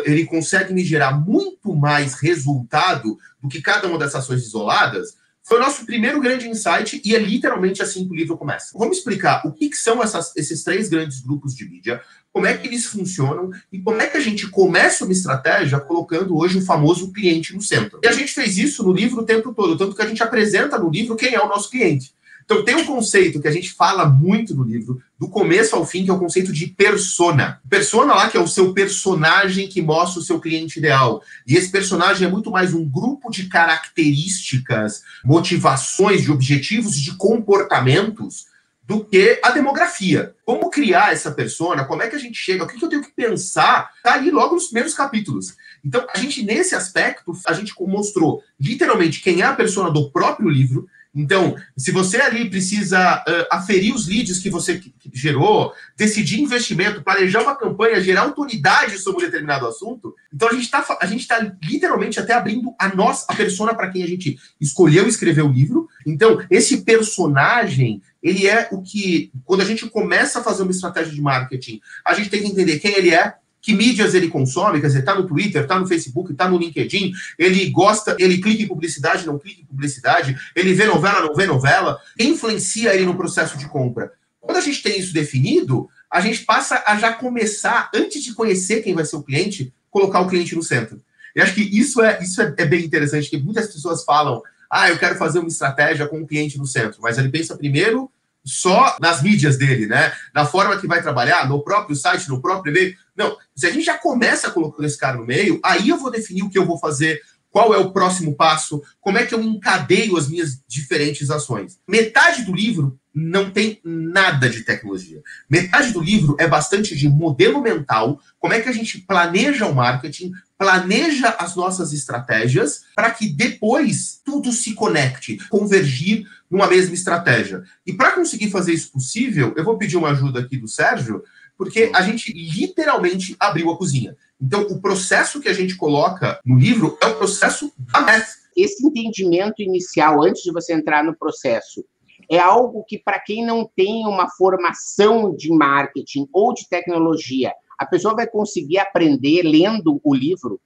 ele 0.06 0.25
consegue 0.25 0.73
me 0.73 0.85
gerar 0.85 1.11
muito 1.11 1.75
mais 1.75 2.13
resultado 2.13 3.17
do 3.41 3.50
que 3.50 3.61
cada 3.61 3.88
uma 3.88 3.97
dessas 3.97 4.23
ações 4.23 4.45
isoladas, 4.45 5.17
foi 5.49 5.57
o 5.57 5.61
nosso 5.61 5.83
primeiro 5.83 6.21
grande 6.21 6.47
insight 6.47 7.01
e 7.03 7.15
é 7.15 7.17
literalmente 7.17 7.81
assim 7.81 8.05
que 8.05 8.13
o 8.13 8.15
livro 8.15 8.37
começa. 8.37 8.77
Vamos 8.77 8.99
explicar 8.99 9.41
o 9.47 9.51
que, 9.51 9.67
que 9.67 9.77
são 9.77 10.01
essas, 10.03 10.31
esses 10.35 10.63
três 10.63 10.89
grandes 10.89 11.21
grupos 11.21 11.55
de 11.55 11.67
mídia, 11.67 11.99
como 12.31 12.45
é 12.45 12.55
que 12.55 12.67
eles 12.67 12.85
funcionam 12.85 13.49
e 13.73 13.79
como 13.79 13.99
é 13.99 14.05
que 14.05 14.15
a 14.15 14.19
gente 14.19 14.47
começa 14.47 15.05
uma 15.05 15.11
estratégia 15.11 15.79
colocando 15.79 16.37
hoje 16.37 16.59
o 16.59 16.61
famoso 16.61 17.11
cliente 17.11 17.55
no 17.55 17.63
centro. 17.63 17.99
E 18.03 18.07
a 18.07 18.11
gente 18.11 18.31
fez 18.31 18.59
isso 18.59 18.83
no 18.83 18.93
livro 18.93 19.21
o 19.21 19.25
tempo 19.25 19.51
todo, 19.51 19.75
tanto 19.75 19.95
que 19.95 20.01
a 20.03 20.07
gente 20.07 20.21
apresenta 20.21 20.77
no 20.77 20.87
livro 20.87 21.15
quem 21.15 21.33
é 21.33 21.41
o 21.41 21.49
nosso 21.49 21.71
cliente. 21.71 22.13
Então, 22.51 22.65
tem 22.65 22.73
um 22.73 22.83
conceito 22.83 23.39
que 23.39 23.47
a 23.47 23.51
gente 23.51 23.71
fala 23.73 24.05
muito 24.05 24.55
no 24.55 24.63
livro, 24.63 24.99
do 25.19 25.29
começo 25.29 25.75
ao 25.75 25.85
fim, 25.85 26.03
que 26.03 26.09
é 26.09 26.13
o 26.13 26.17
conceito 26.17 26.51
de 26.51 26.65
persona. 26.65 27.61
Persona 27.69 28.15
lá, 28.15 28.27
que 28.27 28.37
é 28.37 28.39
o 28.39 28.47
seu 28.47 28.73
personagem 28.73 29.67
que 29.67 29.83
mostra 29.83 30.19
o 30.19 30.23
seu 30.23 30.39
cliente 30.39 30.79
ideal. 30.79 31.21
E 31.45 31.55
esse 31.55 31.69
personagem 31.69 32.27
é 32.27 32.31
muito 32.31 32.49
mais 32.49 32.73
um 32.73 32.83
grupo 32.83 33.29
de 33.29 33.45
características, 33.45 35.03
motivações, 35.23 36.23
de 36.23 36.31
objetivos 36.31 36.95
de 36.95 37.15
comportamentos 37.17 38.47
do 38.81 39.05
que 39.05 39.39
a 39.43 39.51
demografia. 39.51 40.33
Como 40.43 40.71
criar 40.71 41.13
essa 41.13 41.29
persona? 41.29 41.85
Como 41.85 42.01
é 42.01 42.07
que 42.07 42.15
a 42.15 42.19
gente 42.19 42.39
chega? 42.39 42.63
O 42.63 42.67
que, 42.67 42.83
eu 42.83 42.89
tenho 42.89 43.03
que 43.03 43.11
pensar? 43.11 43.91
Tá 44.01 44.15
ali 44.15 44.31
logo 44.31 44.55
nos 44.55 44.65
primeiros 44.65 44.95
capítulos. 44.95 45.55
Então, 45.85 46.03
a 46.11 46.17
gente, 46.17 46.41
nesse 46.41 46.73
aspecto, 46.73 47.31
a 47.45 47.53
gente 47.53 47.75
mostrou 47.79 48.41
literalmente 48.59 49.21
quem 49.21 49.41
é 49.41 49.45
a 49.45 49.53
persona 49.53 49.91
do 49.91 50.09
próprio 50.09 50.49
livro, 50.49 50.89
então, 51.13 51.56
se 51.75 51.91
você 51.91 52.17
ali 52.17 52.50
precisa 52.50 53.23
uh, 53.27 53.47
aferir 53.51 53.95
os 53.95 54.07
leads 54.07 54.38
que 54.38 54.50
você 54.50 54.79
gerou, 55.11 55.73
decidir 55.97 56.39
investimento, 56.39 57.03
planejar 57.03 57.41
uma 57.41 57.56
campanha, 57.56 58.00
gerar 58.00 58.21
autoridade 58.21 58.97
sobre 59.00 59.23
um 59.23 59.25
determinado 59.25 59.65
assunto, 59.65 60.13
então 60.31 60.47
a 60.47 60.53
gente 60.53 60.65
está 60.65 60.97
a 61.01 61.06
gente 61.07 61.27
tá 61.27 61.39
literalmente 61.63 62.19
até 62.19 62.33
abrindo 62.33 62.73
a 62.77 62.94
nossa 62.94 63.25
a 63.27 63.35
persona 63.35 63.73
para 63.73 63.89
quem 63.89 64.03
a 64.03 64.07
gente 64.07 64.38
escolheu 64.61 65.07
escrever 65.07 65.41
o 65.41 65.51
livro. 65.51 65.88
Então, 66.06 66.45
esse 66.50 66.81
personagem, 66.81 68.01
ele 68.21 68.47
é 68.47 68.69
o 68.71 68.81
que 68.81 69.31
quando 69.45 69.61
a 69.61 69.65
gente 69.65 69.89
começa 69.89 70.39
a 70.39 70.44
fazer 70.44 70.61
uma 70.61 70.71
estratégia 70.71 71.13
de 71.13 71.21
marketing, 71.21 71.81
a 72.06 72.13
gente 72.13 72.29
tem 72.29 72.44
que 72.44 72.50
entender 72.50 72.77
quem 72.77 72.94
ele 72.94 73.13
é, 73.15 73.33
que 73.61 73.73
mídias 73.73 74.13
ele 74.13 74.29
consome, 74.29 74.79
quer 74.79 74.88
dizer, 74.88 75.00
está 75.00 75.15
no 75.15 75.27
Twitter, 75.27 75.63
está 75.63 75.79
no 75.79 75.88
Facebook, 75.88 76.31
está 76.31 76.50
no 76.50 76.57
LinkedIn, 76.57 77.11
ele 77.38 77.69
gosta, 77.69 78.15
ele 78.19 78.39
clica 78.39 78.63
em 78.63 78.67
publicidade, 78.67 79.25
não 79.25 79.38
clica 79.38 79.61
em 79.61 79.65
publicidade, 79.65 80.38
ele 80.56 80.73
vê 80.73 80.85
novela, 80.85 81.21
não 81.21 81.33
vê 81.33 81.45
novela, 81.45 81.99
influencia 82.18 82.94
ele 82.94 83.06
no 83.06 83.18
processo 83.18 83.57
de 83.57 83.68
compra. 83.68 84.11
Quando 84.39 84.57
a 84.57 84.61
gente 84.61 84.81
tem 84.81 84.97
isso 84.97 85.13
definido, 85.13 85.89
a 86.09 86.21
gente 86.21 86.44
passa 86.44 86.83
a 86.85 86.97
já 86.97 87.13
começar, 87.13 87.89
antes 87.94 88.23
de 88.23 88.33
conhecer 88.33 88.81
quem 88.81 88.95
vai 88.95 89.06
ser 89.06 89.18
o 89.18 89.23
cliente, 89.23 89.73
colocar 89.92 90.21
o 90.21 90.28
cliente 90.28 90.56
no 90.56 90.63
centro. 90.63 91.01
E 91.35 91.42
acho 91.42 91.54
que 91.54 91.61
isso 91.61 92.01
é, 92.01 92.21
isso 92.23 92.42
é, 92.42 92.54
é 92.57 92.66
bem 92.66 92.83
interessante, 92.83 93.30
que 93.30 93.37
muitas 93.37 93.68
pessoas 93.68 94.04
falam, 94.04 94.42
ah, 94.69 94.89
eu 94.89 94.97
quero 94.97 95.16
fazer 95.16 95.39
uma 95.39 95.47
estratégia 95.47 96.07
com 96.07 96.21
o 96.21 96.28
cliente 96.28 96.57
no 96.57 96.66
centro, 96.66 96.99
mas 97.01 97.18
ele 97.18 97.30
pensa 97.30 97.57
primeiro 97.57 98.09
só 98.45 98.97
nas 98.99 99.21
mídias 99.21 99.57
dele, 99.57 99.85
né? 99.85 100.13
Na 100.33 100.45
forma 100.45 100.77
que 100.77 100.87
vai 100.87 101.01
trabalhar, 101.01 101.47
no 101.47 101.63
próprio 101.63 101.95
site, 101.95 102.29
no 102.29 102.41
próprio 102.41 102.71
e-mail. 102.71 102.95
Não, 103.15 103.37
se 103.55 103.67
a 103.67 103.71
gente 103.71 103.85
já 103.85 103.97
começa 103.97 104.51
colocando 104.51 104.85
esse 104.85 104.97
cara 104.97 105.17
no 105.17 105.25
meio, 105.25 105.59
aí 105.63 105.89
eu 105.89 105.97
vou 105.97 106.11
definir 106.11 106.43
o 106.43 106.49
que 106.49 106.57
eu 106.57 106.65
vou 106.65 106.79
fazer, 106.79 107.21
qual 107.49 107.73
é 107.73 107.77
o 107.77 107.91
próximo 107.91 108.35
passo, 108.35 108.81
como 109.01 109.17
é 109.17 109.25
que 109.25 109.33
eu 109.33 109.41
encadeio 109.41 110.17
as 110.17 110.29
minhas 110.29 110.61
diferentes 110.67 111.29
ações. 111.29 111.79
Metade 111.87 112.43
do 112.43 112.55
livro 112.55 112.99
não 113.19 113.52
tem 113.52 113.80
nada 113.83 114.49
de 114.49 114.64
tecnologia. 114.64 115.21
Metade 115.49 115.92
do 115.92 116.02
livro 116.02 116.35
é 116.40 116.47
bastante 116.47 116.95
de 116.95 117.09
modelo 117.09 117.61
mental, 117.61 118.19
como 118.40 118.54
é 118.54 118.61
que 118.61 118.69
a 118.69 118.71
gente 118.71 118.99
planeja 118.99 119.68
o 119.68 119.76
marketing, 119.76 120.31
planeja 120.57 121.30
as 121.38 121.56
nossas 121.56 121.92
estratégias 121.92 122.83
para 122.95 123.11
que 123.11 123.28
depois 123.28 124.21
tudo 124.23 124.52
se 124.52 124.73
conecte, 124.73 125.38
convergir 125.49 126.26
numa 126.49 126.68
mesma 126.68 126.94
estratégia. 126.94 127.64
E 127.85 127.94
para 127.94 128.14
conseguir 128.14 128.49
fazer 128.49 128.73
isso 128.73 128.92
possível, 128.92 129.54
eu 129.56 129.64
vou 129.64 129.78
pedir 129.78 129.97
uma 129.97 130.11
ajuda 130.11 130.40
aqui 130.40 130.57
do 130.57 130.68
Sérgio, 130.68 131.23
porque 131.57 131.92
a 131.94 132.02
gente 132.02 132.31
literalmente 132.33 133.35
abriu 133.40 133.69
a 133.69 133.78
cozinha. 133.78 134.16
Então, 134.42 134.61
o 134.61 134.81
processo 134.81 135.42
que 135.42 135.49
a 135.49 135.54
gente 135.54 135.76
coloca 135.76 136.40
no 136.45 136.57
livro 136.57 136.97
é 137.02 137.07
o 137.07 137.16
processo 137.16 137.71
da 137.78 137.99
math. 137.99 138.30
Esse 138.56 138.85
entendimento 138.85 139.61
inicial, 139.61 140.23
antes 140.23 140.42
de 140.42 140.52
você 140.52 140.73
entrar 140.73 141.04
no 141.04 141.16
processo, 141.18 141.83
é 142.30 142.38
algo 142.38 142.83
que, 142.88 142.98
para 142.98 143.19
quem 143.19 143.45
não 143.45 143.69
tem 143.76 144.06
uma 144.06 144.30
formação 144.30 145.36
de 145.36 145.50
marketing 145.52 146.28
ou 146.31 146.54
de 146.54 146.68
tecnologia, 146.69 147.52
a 147.78 147.86
pessoa 147.86 148.16
vai 148.16 148.28
conseguir 148.28 148.78
aprender 148.78 149.42
lendo 149.44 150.00
o 150.04 150.14
livro? 150.14 150.62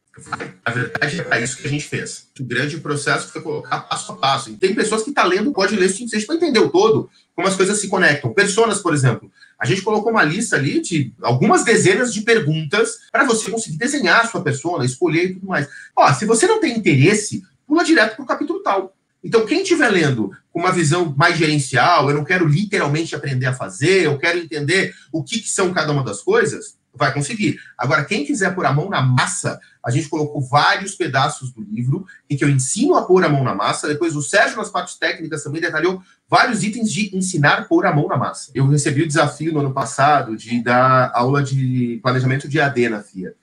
Na 0.65 0.71
verdade, 0.71 1.25
é 1.31 1.41
isso 1.41 1.57
que 1.57 1.65
a 1.65 1.69
gente 1.69 1.85
fez. 1.85 2.29
O 2.39 2.43
grande 2.43 2.77
processo 2.77 3.29
foi 3.29 3.41
colocar 3.41 3.79
passo 3.81 4.11
a 4.11 4.15
passo. 4.15 4.49
E 4.51 4.57
tem 4.57 4.75
pessoas 4.75 5.01
que 5.01 5.09
estão 5.09 5.23
tá 5.23 5.29
lendo, 5.29 5.51
pode 5.51 5.75
ler 5.75 5.87
isso 5.87 6.27
para 6.27 6.35
entender 6.35 6.59
o 6.59 6.69
todo, 6.69 7.09
como 7.35 7.47
as 7.47 7.55
coisas 7.55 7.79
se 7.79 7.87
conectam. 7.87 8.33
Personas, 8.33 8.79
por 8.79 8.93
exemplo. 8.93 9.31
A 9.57 9.65
gente 9.65 9.81
colocou 9.81 10.11
uma 10.11 10.23
lista 10.23 10.55
ali 10.55 10.81
de 10.81 11.13
algumas 11.21 11.63
dezenas 11.63 12.13
de 12.13 12.21
perguntas 12.21 12.99
para 13.11 13.23
você 13.23 13.49
conseguir 13.49 13.77
desenhar 13.77 14.21
a 14.21 14.27
sua 14.27 14.41
persona, 14.41 14.85
escolher 14.85 15.31
e 15.31 15.33
tudo 15.35 15.47
mais. 15.47 15.67
Ó, 15.95 16.13
se 16.13 16.25
você 16.25 16.45
não 16.45 16.59
tem 16.59 16.77
interesse, 16.77 17.41
pula 17.65 17.83
direto 17.83 18.15
para 18.15 18.23
o 18.23 18.27
capítulo 18.27 18.61
tal. 18.61 18.93
Então, 19.23 19.45
quem 19.45 19.61
estiver 19.61 19.89
lendo 19.89 20.31
com 20.51 20.59
uma 20.59 20.71
visão 20.71 21.13
mais 21.17 21.37
gerencial, 21.37 22.09
eu 22.09 22.15
não 22.15 22.25
quero 22.25 22.47
literalmente 22.47 23.15
aprender 23.15 23.45
a 23.45 23.53
fazer, 23.53 24.03
eu 24.03 24.17
quero 24.17 24.37
entender 24.37 24.93
o 25.11 25.23
que, 25.23 25.39
que 25.39 25.49
são 25.49 25.73
cada 25.73 25.91
uma 25.91 26.03
das 26.03 26.21
coisas, 26.21 26.77
vai 26.95 27.13
conseguir. 27.13 27.59
Agora, 27.77 28.05
quem 28.05 28.25
quiser 28.25 28.53
pôr 28.53 28.65
a 28.65 28.73
mão 28.73 28.89
na 28.89 29.01
massa, 29.01 29.59
a 29.83 29.89
gente 29.89 30.07
colocou 30.07 30.41
vários 30.41 30.95
pedaços 30.95 31.51
do 31.51 31.61
livro 31.61 32.05
em 32.29 32.37
que 32.37 32.43
eu 32.43 32.49
ensino 32.49 32.95
a 32.95 33.01
pôr 33.01 33.23
a 33.23 33.29
mão 33.29 33.43
na 33.43 33.55
massa. 33.55 33.87
Depois, 33.87 34.15
o 34.15 34.21
Sérgio, 34.21 34.57
nas 34.57 34.69
partes 34.69 34.95
técnicas, 34.95 35.43
também 35.43 35.61
detalhou 35.61 36.01
vários 36.29 36.63
itens 36.63 36.91
de 36.91 37.15
ensinar 37.15 37.59
a 37.59 37.63
pôr 37.63 37.85
a 37.85 37.93
mão 37.93 38.07
na 38.07 38.17
massa. 38.17 38.51
Eu 38.53 38.67
recebi 38.67 39.01
o 39.01 39.07
desafio 39.07 39.51
no 39.51 39.59
ano 39.59 39.73
passado 39.73 40.37
de 40.37 40.61
dar 40.61 41.11
aula 41.13 41.41
de 41.41 41.99
planejamento 42.03 42.47
de 42.47 42.59
AD 42.59 42.89
na 42.89 43.01
FIA. 43.01 43.33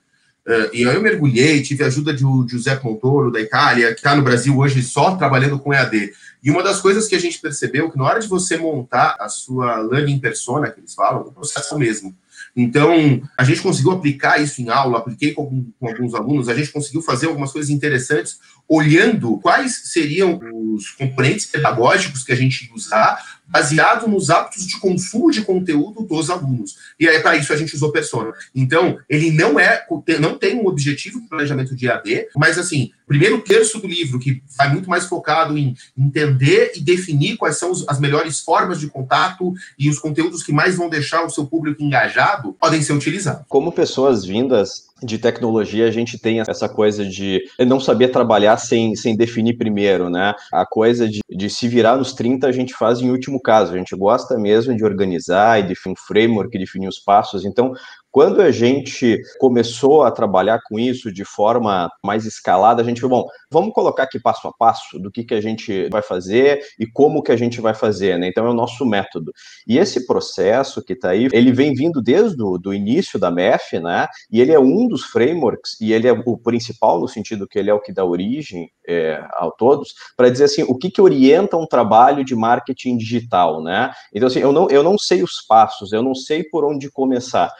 Uh, 0.47 0.73
e 0.73 0.87
aí 0.87 0.95
eu 0.95 1.01
mergulhei, 1.01 1.61
tive 1.61 1.83
a 1.83 1.87
ajuda 1.87 2.13
de, 2.13 2.23
José 2.47 2.79
Montoro, 2.83 3.31
da 3.31 3.39
Itália, 3.39 3.93
que 3.93 3.99
está 3.99 4.15
no 4.15 4.23
Brasil 4.23 4.57
hoje 4.57 4.81
só 4.81 5.15
trabalhando 5.15 5.59
com 5.59 5.73
EAD. 5.73 6.11
E 6.43 6.49
uma 6.49 6.63
das 6.63 6.81
coisas 6.81 7.07
que 7.07 7.15
a 7.15 7.19
gente 7.19 7.39
percebeu 7.39 7.91
que 7.91 7.97
na 7.97 8.05
hora 8.05 8.19
de 8.19 8.27
você 8.27 8.57
montar 8.57 9.15
a 9.19 9.29
sua 9.29 9.77
learning 9.77 10.19
persona, 10.19 10.71
que 10.71 10.79
eles 10.79 10.95
falam, 10.95 11.21
o 11.21 11.31
processo 11.31 11.73
é 11.73 11.77
o 11.77 11.79
mesmo. 11.79 12.15
Então, 12.55 12.91
a 13.37 13.43
gente 13.43 13.61
conseguiu 13.61 13.91
aplicar 13.91 14.41
isso 14.41 14.61
em 14.61 14.69
aula, 14.69 14.97
apliquei 14.97 15.31
com, 15.33 15.65
com, 15.79 15.87
alguns 15.87 16.13
alunos, 16.13 16.49
a 16.49 16.55
gente 16.55 16.71
conseguiu 16.71 17.01
fazer 17.01 17.27
algumas 17.27 17.51
coisas 17.51 17.69
interessantes, 17.69 18.39
olhando 18.71 19.37
quais 19.39 19.89
seriam 19.91 20.39
os 20.73 20.91
componentes 20.91 21.45
pedagógicos 21.45 22.23
que 22.23 22.31
a 22.31 22.35
gente 22.35 22.67
ia 22.67 22.73
usar, 22.73 23.41
baseado 23.45 24.07
nos 24.07 24.29
hábitos 24.29 24.65
de 24.65 24.79
consumo 24.79 25.29
de 25.29 25.41
conteúdo 25.41 26.03
dos 26.03 26.29
alunos. 26.29 26.77
E 26.97 27.05
aí, 27.05 27.19
para 27.19 27.35
isso, 27.35 27.51
a 27.51 27.57
gente 27.57 27.75
usou 27.75 27.91
Persona. 27.91 28.31
Então, 28.55 28.97
ele 29.09 29.29
não 29.29 29.59
é, 29.59 29.85
não 30.21 30.37
tem 30.37 30.55
um 30.55 30.67
objetivo 30.67 31.19
de 31.19 31.27
planejamento 31.27 31.75
de 31.75 31.89
AD, 31.89 32.29
mas 32.33 32.57
assim, 32.57 32.91
primeiro 33.05 33.41
terço 33.41 33.77
do 33.77 33.87
livro, 33.87 34.17
que 34.17 34.41
vai 34.57 34.71
muito 34.71 34.89
mais 34.89 35.05
focado 35.05 35.57
em 35.57 35.75
entender 35.97 36.71
e 36.73 36.79
definir 36.79 37.35
quais 37.35 37.57
são 37.57 37.73
as 37.89 37.99
melhores 37.99 38.39
formas 38.39 38.79
de 38.79 38.87
contato 38.87 39.53
e 39.77 39.89
os 39.89 39.99
conteúdos 39.99 40.43
que 40.43 40.53
mais 40.53 40.77
vão 40.77 40.87
deixar 40.87 41.25
o 41.25 41.29
seu 41.29 41.45
público 41.45 41.83
engajado, 41.83 42.53
podem 42.53 42.81
ser 42.81 42.93
utilizados. 42.93 43.43
Como 43.49 43.69
pessoas 43.73 44.23
vindas 44.23 44.90
de 45.03 45.17
tecnologia, 45.17 45.87
a 45.87 45.91
gente 45.91 46.19
tem 46.19 46.39
essa 46.39 46.69
coisa 46.69 47.05
de 47.05 47.41
não 47.59 47.79
saber 47.79 48.09
trabalhar 48.09 48.57
sem, 48.57 48.95
sem 48.95 49.15
definir 49.15 49.57
primeiro, 49.57 50.09
né? 50.09 50.33
A 50.53 50.65
coisa 50.65 51.09
de, 51.09 51.21
de 51.29 51.49
se 51.49 51.67
virar 51.67 51.97
nos 51.97 52.13
30 52.13 52.47
a 52.47 52.51
gente 52.51 52.73
faz 52.73 53.01
em 53.01 53.09
último 53.09 53.41
caso. 53.41 53.73
A 53.73 53.77
gente 53.77 53.95
gosta 53.95 54.37
mesmo 54.37 54.75
de 54.75 54.83
organizar 54.83 55.59
e 55.59 55.63
definir 55.63 55.93
um 55.93 55.95
framework, 55.95 56.57
definir 56.57 56.87
os 56.87 56.99
passos. 56.99 57.45
Então, 57.45 57.73
quando 58.11 58.41
a 58.41 58.51
gente 58.51 59.21
começou 59.39 60.03
a 60.03 60.11
trabalhar 60.11 60.59
com 60.67 60.77
isso 60.77 61.11
de 61.11 61.23
forma 61.23 61.89
mais 62.03 62.25
escalada, 62.25 62.81
a 62.81 62.85
gente 62.85 63.01
bom, 63.07 63.25
vamos 63.49 63.73
colocar 63.73 64.03
aqui 64.03 64.19
passo 64.19 64.47
a 64.47 64.53
passo 64.53 64.99
do 64.99 65.09
que, 65.09 65.23
que 65.23 65.33
a 65.33 65.41
gente 65.41 65.87
vai 65.89 66.01
fazer 66.01 66.61
e 66.77 66.85
como 66.85 67.23
que 67.23 67.31
a 67.31 67.37
gente 67.37 67.61
vai 67.61 67.73
fazer, 67.73 68.19
né? 68.19 68.27
Então 68.27 68.45
é 68.45 68.49
o 68.49 68.53
nosso 68.53 68.85
método. 68.85 69.31
E 69.65 69.77
esse 69.77 70.05
processo 70.05 70.83
que 70.83 70.93
está 70.93 71.11
aí, 71.11 71.29
ele 71.31 71.51
vem 71.51 71.73
vindo 71.73 72.01
desde 72.01 72.41
o 72.43 72.57
do 72.57 72.73
início 72.73 73.17
da 73.17 73.31
MEF, 73.31 73.79
né? 73.79 74.07
E 74.29 74.41
ele 74.41 74.51
é 74.51 74.59
um 74.59 74.87
dos 74.87 75.03
frameworks, 75.05 75.79
e 75.79 75.93
ele 75.93 76.07
é 76.07 76.11
o 76.11 76.37
principal 76.37 76.99
no 76.99 77.07
sentido 77.07 77.47
que 77.47 77.57
ele 77.57 77.69
é 77.69 77.73
o 77.73 77.81
que 77.81 77.93
dá 77.93 78.03
origem 78.03 78.69
é, 78.87 79.13
a 79.33 79.49
todos, 79.57 79.93
para 80.17 80.29
dizer 80.29 80.45
assim, 80.45 80.63
o 80.63 80.77
que, 80.77 80.91
que 80.91 81.01
orienta 81.01 81.55
um 81.55 81.65
trabalho 81.65 82.25
de 82.25 82.35
marketing 82.35 82.97
digital, 82.97 83.63
né? 83.63 83.91
Então, 84.13 84.27
assim, 84.27 84.39
eu 84.39 84.51
não, 84.51 84.69
eu 84.69 84.83
não 84.83 84.97
sei 84.97 85.23
os 85.23 85.41
passos, 85.47 85.93
eu 85.93 86.03
não 86.03 86.13
sei 86.13 86.43
por 86.43 86.65
onde 86.65 86.91
começar 86.91 87.51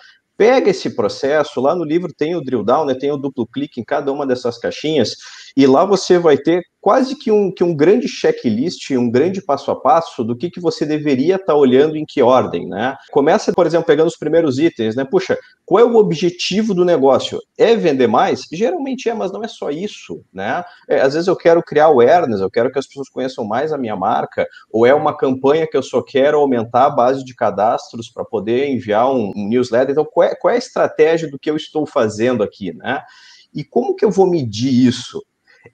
pega 0.42 0.72
esse 0.72 0.90
processo, 0.96 1.62
lá 1.62 1.76
no 1.76 1.84
livro 1.84 2.12
tem 2.12 2.36
o 2.36 2.42
drill 2.42 2.64
down, 2.64 2.84
né, 2.84 2.96
tem 2.96 3.12
o 3.12 3.16
duplo 3.16 3.46
clique 3.46 3.80
em 3.80 3.84
cada 3.84 4.12
uma 4.12 4.26
dessas 4.26 4.58
caixinhas, 4.58 5.16
e 5.56 5.66
lá 5.66 5.86
você 5.86 6.18
vai 6.18 6.38
ter 6.38 6.64
quase 6.82 7.16
que 7.16 7.32
um, 7.32 7.52
que 7.54 7.64
um 7.64 7.76
grande 7.76 8.08
checklist, 8.08 8.90
um 8.92 9.10
grande 9.10 9.40
passo 9.42 9.70
a 9.70 9.80
passo 9.80 10.24
do 10.24 10.36
que, 10.36 10.50
que 10.50 10.60
você 10.60 10.84
deveria 10.84 11.36
estar 11.36 11.54
tá 11.54 11.56
olhando 11.56 11.96
em 11.96 12.04
que 12.04 12.24
ordem, 12.24 12.68
né? 12.68 12.98
Começa, 13.12 13.54
por 13.54 13.68
exemplo, 13.68 13.86
pegando 13.86 14.08
os 14.08 14.18
primeiros 14.18 14.58
itens, 14.58 14.96
né? 14.96 15.06
Puxa, 15.06 15.38
qual 15.64 15.80
é 15.80 15.84
o 15.86 15.96
objetivo 15.96 16.74
do 16.74 16.84
negócio? 16.84 17.40
É 17.56 17.76
vender 17.76 18.08
mais? 18.08 18.48
Geralmente 18.52 19.08
é, 19.08 19.14
mas 19.14 19.32
não 19.32 19.44
é 19.44 19.48
só 19.48 19.70
isso, 19.70 20.24
né? 20.34 20.64
É, 20.90 21.02
às 21.02 21.14
vezes 21.14 21.28
eu 21.28 21.36
quero 21.36 21.62
criar 21.62 21.86
awareness, 21.86 22.42
eu 22.42 22.50
quero 22.50 22.72
que 22.72 22.80
as 22.80 22.88
pessoas 22.88 23.10
conheçam 23.10 23.46
mais 23.46 23.72
a 23.72 23.78
minha 23.78 23.96
marca, 23.96 24.48
ou 24.72 24.86
é 24.86 24.94
uma 24.94 25.16
campanha 25.16 25.68
que 25.68 25.78
eu 25.78 25.84
só 25.84 26.02
quero 26.02 26.40
aumentar 26.40 26.88
a 26.88 26.90
base 26.90 27.24
de 27.24 27.36
cadastros 27.36 28.10
para 28.10 28.26
poder 28.26 28.68
enviar 28.70 29.12
um, 29.12 29.32
um, 29.36 29.48
newsletter. 29.48 29.92
Então, 29.92 30.08
qual 30.12 30.28
é, 30.28 30.36
qual 30.36 30.52
é 30.52 30.56
a 30.56 30.60
estratégia 30.60 31.30
do 31.30 31.38
que 31.38 31.50
eu 31.50 31.56
estou 31.56 31.86
fazendo 31.86 32.42
aqui, 32.42 32.74
né? 32.74 33.04
E 33.54 33.64
como 33.64 33.96
que 33.96 34.06
eu 34.06 34.10
vou 34.10 34.30
medir 34.30 34.88
isso? 34.88 35.22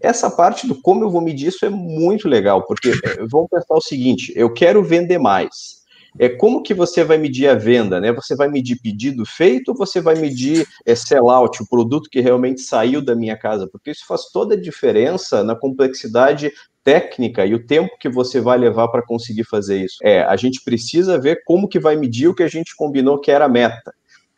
Essa 0.02 0.30
parte 0.30 0.68
do 0.68 0.82
como 0.82 1.04
eu 1.04 1.10
vou 1.10 1.22
medir 1.22 1.48
isso 1.48 1.66
é 1.66 1.70
muito 1.70 2.28
legal, 2.28 2.66
porque 2.66 2.90
é, 2.90 3.26
vamos 3.30 3.50
pensar 3.50 3.76
o 3.76 3.82
seguinte: 3.82 4.34
eu 4.36 4.54
quero 4.54 4.84
vender 4.84 5.18
mais. 5.18 5.78
É 6.20 6.30
como 6.30 6.64
que 6.64 6.74
você 6.74 7.04
vai 7.04 7.18
medir 7.18 7.48
a 7.48 7.54
venda, 7.54 8.00
né? 8.00 8.12
Você 8.12 8.36
vai 8.36 8.48
medir 8.48 8.80
pedido 8.82 9.24
feito 9.26 9.70
ou 9.70 9.78
você 9.78 10.02
vai 10.02 10.16
medir 10.16 10.68
é, 10.86 10.96
sellout, 10.96 11.62
o 11.62 11.68
produto 11.68 12.10
que 12.10 12.20
realmente 12.20 12.62
saiu 12.62 13.02
da 13.02 13.16
minha 13.16 13.38
casa? 13.38 13.68
Porque 13.68 13.92
isso 13.92 14.06
faz 14.08 14.32
toda 14.32 14.56
a 14.56 14.60
diferença 14.60 15.44
na 15.44 15.56
complexidade 15.56 16.52
técnica 16.84 17.46
e 17.46 17.54
o 17.54 17.64
tempo 17.64 17.98
que 18.00 18.10
você 18.10 18.40
vai 18.40 18.58
levar 18.58 18.88
para 18.88 19.06
conseguir 19.06 19.44
fazer 19.44 19.84
isso. 19.84 19.98
É, 20.02 20.24
a 20.24 20.36
gente 20.36 20.64
precisa 20.64 21.20
ver 21.20 21.44
como 21.46 21.68
que 21.68 21.80
vai 21.80 21.96
medir 21.96 22.30
o 22.30 22.34
que 22.34 22.44
a 22.44 22.48
gente 22.48 22.76
combinou 22.76 23.20
que 23.20 23.30
era 23.30 23.46
a 23.46 23.50
meta. 23.50 23.94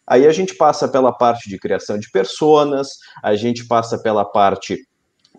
Aí 0.05 0.25
a 0.25 0.31
gente 0.31 0.55
passa 0.55 0.87
pela 0.87 1.13
parte 1.13 1.47
de 1.47 1.59
criação 1.59 1.99
de 1.99 2.09
personas, 2.09 2.97
a 3.23 3.35
gente 3.35 3.67
passa 3.67 3.99
pela 3.99 4.25
parte 4.25 4.79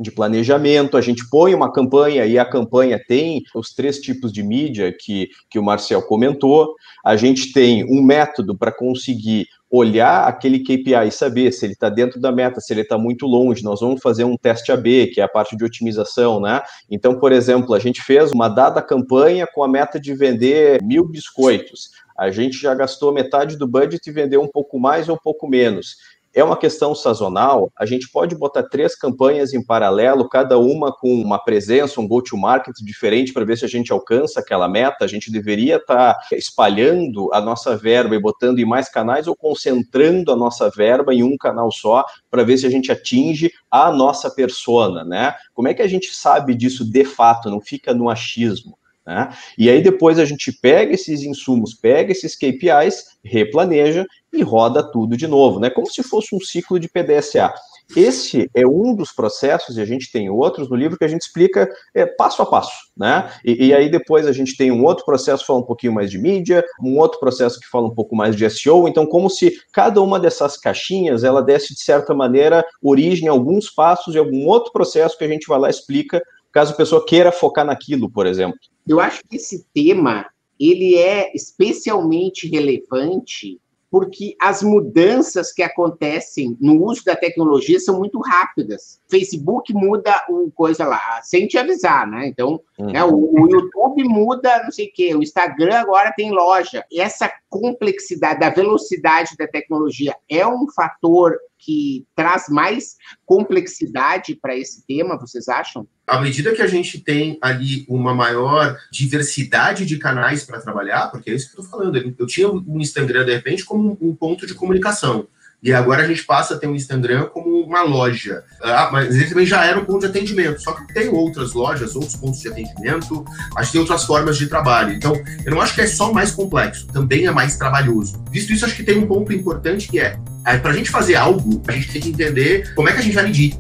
de 0.01 0.11
planejamento, 0.11 0.97
a 0.97 1.01
gente 1.01 1.29
põe 1.29 1.55
uma 1.55 1.71
campanha 1.71 2.25
e 2.25 2.39
a 2.39 2.45
campanha 2.45 2.99
tem 3.07 3.43
os 3.55 3.75
três 3.75 3.99
tipos 3.99 4.33
de 4.33 4.43
mídia 4.43 4.95
que, 4.99 5.29
que 5.51 5.59
o 5.59 5.63
Marcel 5.63 6.03
comentou, 6.03 6.75
a 7.05 7.17
gente 7.17 7.53
tem 7.53 7.85
um 7.85 8.03
método 8.03 8.57
para 8.57 8.73
conseguir 8.73 9.47
olhar 9.71 10.27
aquele 10.27 10.59
KPI 10.59 11.07
e 11.07 11.13
saber 11.13 11.53
se 11.53 11.65
ele 11.65 11.75
está 11.75 11.89
dentro 11.89 12.21
da 12.21 12.33
meta, 12.33 12.61
se 12.61 12.73
ele 12.73 12.81
está 12.81 12.99
muito 12.99 13.25
longe. 13.25 13.63
Nós 13.63 13.81
vamos 13.81 14.03
fazer 14.03 14.25
um 14.25 14.37
teste 14.37 14.73
AB, 14.73 15.09
que 15.09 15.21
é 15.21 15.25
a 15.25 15.29
parte 15.29 15.57
de 15.57 15.65
otimização, 15.65 16.41
né? 16.41 16.61
Então, 16.91 17.21
por 17.21 17.31
exemplo, 17.31 17.73
a 17.73 17.79
gente 17.79 18.03
fez 18.03 18.33
uma 18.33 18.49
dada 18.49 18.83
campanha 18.83 19.47
com 19.47 19.63
a 19.63 19.69
meta 19.69 20.01
de 20.01 20.13
vender 20.13 20.83
mil 20.83 21.07
biscoitos. 21.07 21.91
A 22.19 22.31
gente 22.31 22.59
já 22.59 22.75
gastou 22.75 23.13
metade 23.13 23.57
do 23.57 23.67
budget 23.67 24.05
e 24.05 24.13
vendeu 24.13 24.43
um 24.43 24.49
pouco 24.49 24.79
mais 24.79 25.09
ou 25.09 25.15
um 25.15 25.19
pouco 25.23 25.47
menos 25.47 25.97
é 26.35 26.45
uma 26.45 26.57
questão 26.57 26.95
sazonal, 26.95 27.73
a 27.77 27.85
gente 27.85 28.09
pode 28.11 28.37
botar 28.37 28.63
três 28.63 28.95
campanhas 28.95 29.53
em 29.53 29.65
paralelo, 29.65 30.29
cada 30.29 30.59
uma 30.59 30.93
com 30.93 31.13
uma 31.13 31.39
presença, 31.39 32.01
um 32.01 32.07
go-to-market 32.07 32.75
diferente 32.83 33.33
para 33.33 33.45
ver 33.45 33.59
se 33.59 33.65
a 33.65 33.69
gente 33.69 33.93
alcança 33.93 34.41
aquela 34.41 34.69
meta. 34.69 35.05
A 35.05 35.09
gente 35.09 35.31
deveria 35.31 35.77
estar 35.77 36.15
tá 36.15 36.37
espalhando 36.37 37.33
a 37.33 37.41
nossa 37.41 37.77
verba 37.77 38.15
e 38.15 38.21
botando 38.21 38.59
em 38.61 38.65
mais 38.65 38.89
canais 38.89 39.27
ou 39.27 39.35
concentrando 39.35 40.33
a 40.33 40.37
nossa 40.37 40.71
verba 40.71 41.13
em 41.13 41.23
um 41.23 41.37
canal 41.37 41.71
só 41.73 42.05
para 42.31 42.45
ver 42.45 42.59
se 42.59 42.67
a 42.67 42.71
gente 42.71 42.93
atinge 42.93 43.51
a 43.71 43.91
nossa 43.91 44.31
persona, 44.31 45.05
né? 45.05 45.35
Como 45.53 45.69
é 45.69 45.75
que 45.75 45.83
a 45.83 45.89
gente 45.89 46.15
sabe 46.15 46.55
disso 46.55 46.85
de 46.85 47.05
fato, 47.05 47.51
não 47.51 47.61
fica 47.61 47.93
no 47.93 48.09
achismo? 48.09 48.80
Né? 49.11 49.29
E 49.59 49.69
aí 49.69 49.83
depois 49.83 50.21
a 50.21 50.25
gente 50.25 50.53
pega 50.53 50.95
esses 50.95 51.23
insumos, 51.23 51.75
pega 51.75 52.13
esses 52.13 52.37
KPIs, 52.37 53.19
replaneja 53.25 54.07
e 54.33 54.41
roda 54.41 54.89
tudo 54.89 55.17
de 55.17 55.27
novo, 55.27 55.59
né? 55.59 55.69
Como 55.69 55.91
se 55.91 56.01
fosse 56.05 56.33
um 56.33 56.39
ciclo 56.39 56.79
de 56.79 56.89
PDSA. 56.89 57.53
Esse 57.97 58.49
é 58.55 58.65
um 58.65 58.95
dos 58.95 59.11
processos, 59.11 59.77
e 59.77 59.81
a 59.81 59.85
gente 59.85 60.13
tem 60.13 60.31
outros 60.31 60.71
no 60.71 60.77
livro 60.77 60.97
que 60.97 61.05
a 61.05 61.09
gente 61.09 61.23
explica 61.23 61.69
é, 61.93 62.07
passo 62.07 62.41
a 62.41 62.47
passo, 62.47 62.71
né? 62.97 63.33
E, 63.45 63.67
e, 63.67 63.75
aí 63.75 63.91
depois 63.91 64.29
a 64.29 64.33
gente 64.33 64.57
tem 64.57 64.71
um 64.71 64.85
outro 64.85 65.05
processo 65.05 65.43
que 65.43 65.49
fala 65.49 65.59
um 65.59 65.67
pouquinho 65.67 65.93
mais 65.93 66.09
de 66.09 66.17
mídia, 66.17 66.65
um 66.81 66.97
outro 66.97 67.19
processo 67.19 67.59
que 67.59 67.67
fala 67.67 67.89
um 67.89 67.95
pouco 67.95 68.15
mais 68.15 68.37
de 68.37 68.49
SEO, 68.49 68.87
então 68.87 69.05
como 69.05 69.29
se 69.29 69.53
cada 69.73 70.01
uma 70.01 70.21
dessas 70.21 70.57
caixinhas, 70.57 71.25
ela 71.25 71.43
desse, 71.43 71.75
de 71.75 71.83
certa 71.83 72.15
maneira, 72.15 72.65
origem 72.81 73.29
a 73.29 73.33
alguns 73.33 73.69
passos 73.69 74.15
e 74.15 74.19
algum 74.19 74.47
outro 74.47 74.71
processo 74.71 75.19
que 75.19 75.25
a 75.25 75.29
gente 75.29 75.49
vai 75.49 75.59
lá 75.59 75.67
e 75.67 75.73
explica, 75.73 76.23
caso 76.53 76.73
a 76.73 76.77
pessoa 76.77 77.05
queira 77.05 77.33
focar 77.33 77.65
naquilo, 77.65 78.09
por 78.09 78.25
exemplo. 78.25 78.59
Eu 78.91 78.99
acho 78.99 79.23
que 79.29 79.37
esse 79.37 79.65
tema, 79.73 80.27
ele 80.59 80.97
é 80.97 81.31
especialmente 81.33 82.49
relevante 82.49 83.61
porque 83.89 84.37
as 84.41 84.63
mudanças 84.63 85.53
que 85.53 85.63
acontecem 85.63 86.57
no 86.61 86.85
uso 86.85 87.05
da 87.05 87.17
tecnologia 87.17 87.79
são 87.81 87.99
muito 87.99 88.21
rápidas. 88.21 89.01
Facebook 89.09 89.73
muda 89.75 90.25
o 90.29 90.51
coisa 90.53 90.85
lá, 90.87 91.21
sem 91.23 91.47
te 91.47 91.59
avisar, 91.59 92.07
né? 92.07 92.29
Então, 92.29 92.61
uhum. 92.79 92.93
né, 92.93 93.03
o, 93.05 93.15
o, 93.15 93.51
YouTube 93.51 94.05
muda, 94.05 94.63
não 94.63 94.71
sei 94.71 94.87
o 94.87 94.93
quê, 94.93 95.15
o 95.15 95.23
Instagram 95.23 95.77
agora 95.77 96.13
tem 96.17 96.31
loja. 96.31 96.85
Essa 96.93 97.33
complexidade, 97.49 98.41
da 98.41 98.51
velocidade 98.51 99.37
da 99.37 99.49
tecnologia 99.49 100.15
é 100.29 100.47
um 100.47 100.69
fator 100.71 101.37
que 101.61 102.07
traz 102.17 102.49
mais 102.49 102.97
complexidade 103.25 104.35
para 104.35 104.57
esse 104.57 104.85
tema, 104.87 105.19
vocês 105.19 105.49
acham? 105.49 105.87
À 106.07 106.21
medida 106.21 106.55
que 106.55 106.63
a 106.63 106.67
gente 106.67 106.99
tem 106.99 107.39
ali 107.41 107.85
uma 107.89 108.15
maior 108.15 108.77
diversidade 108.91 109.87
de 109.87 109.99
canais 109.99 110.45
para 110.45 110.61
trabalhar, 110.61 111.09
porque 111.11 111.31
é 111.31 111.35
isso 111.35 111.53
que 111.53 111.59
eu 111.59 111.65
estou 111.65 111.79
falando, 111.79 112.15
eu 112.19 112.27
tinha 112.27 112.51
o 112.51 112.81
Instagram, 112.81 113.25
de 113.25 113.35
repente, 113.35 113.65
como 113.65 113.97
um 114.01 114.15
ponto 114.15 114.47
de 114.47 114.55
comunicação. 114.55 115.29
E 115.63 115.73
agora 115.75 116.03
a 116.03 116.07
gente 116.07 116.25
passa 116.25 116.55
a 116.55 116.59
ter 116.59 116.67
o 116.67 116.75
Instagram 116.75 117.27
como 117.27 117.63
uma 117.63 117.83
loja. 117.83 118.43
Ah, 118.63 118.89
mas 118.91 119.15
ele 119.15 119.27
também 119.27 119.45
já 119.45 119.65
era 119.65 119.79
um 119.79 119.85
ponto 119.85 120.01
de 120.01 120.07
atendimento. 120.07 120.63
Só 120.63 120.73
que 120.73 120.93
tem 120.93 121.09
outras 121.09 121.53
lojas, 121.53 121.95
outros 121.95 122.17
pontos 122.17 122.41
de 122.41 122.49
atendimento, 122.49 123.25
acho 123.57 123.67
que 123.67 123.73
tem 123.73 123.81
outras 123.81 124.05
formas 124.05 124.39
de 124.39 124.47
trabalho. 124.47 124.95
Então, 124.95 125.13
eu 125.45 125.51
não 125.51 125.61
acho 125.61 125.75
que 125.75 125.83
é 125.83 125.87
só 125.87 126.13
mais 126.13 126.31
complexo, 126.31 126.87
também 126.87 127.27
é 127.27 127.31
mais 127.31 127.57
trabalhoso. 127.57 128.25
Visto 128.31 128.53
isso, 128.53 128.65
acho 128.65 128.75
que 128.75 128.83
tem 128.83 128.99
um 128.99 129.07
ponto 129.07 129.33
importante 129.33 129.89
que 129.89 130.01
é, 130.01 130.19
é 130.47 130.57
para 130.57 130.71
a 130.71 130.75
gente 130.75 130.91
fazer 130.91 131.17
algo, 131.17 131.63
a 131.69 131.73
gente 131.73 131.93
tem 131.93 132.01
que 132.01 132.09
entender 132.09 132.75
como 132.75 132.89
é 132.89 132.93
que 132.93 132.99
a 132.99 133.03
gente 133.03 133.15
vai 133.15 133.25
medir. 133.25 133.55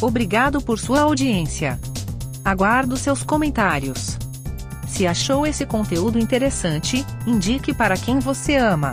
Obrigado 0.00 0.60
por 0.60 0.78
sua 0.78 1.02
audiência. 1.02 1.78
Aguardo 2.44 2.96
seus 2.96 3.22
comentários. 3.22 4.18
Se 4.88 5.06
achou 5.06 5.46
esse 5.46 5.64
conteúdo 5.64 6.18
interessante, 6.18 7.04
indique 7.26 7.72
para 7.72 7.96
quem 7.96 8.18
você 8.18 8.56
ama. 8.56 8.92